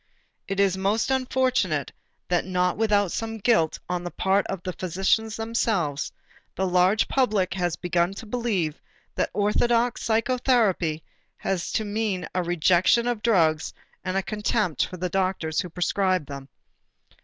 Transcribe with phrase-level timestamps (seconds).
[0.47, 1.91] It is most unfortunate
[2.27, 6.11] that not without some guilt on the part of the physicians themselves,
[6.55, 8.81] the large public has begun to believe
[9.13, 11.03] that orthodox psychotherapy
[11.37, 16.25] has to mean a rejection of drugs and a contempt for the doctors who prescribe
[16.25, 16.49] them.